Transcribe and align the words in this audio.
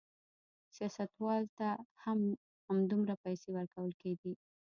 سیاستوالو 0.75 1.49
ته 1.57 1.67
هم 2.03 2.19
همدومره 2.69 3.15
پیسې 3.23 3.49
ورکول 3.53 3.91
کېدې. 4.01 4.33